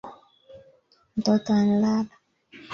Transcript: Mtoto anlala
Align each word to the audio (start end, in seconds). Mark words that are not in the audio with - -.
Mtoto 1.17 1.53
anlala 1.59 2.05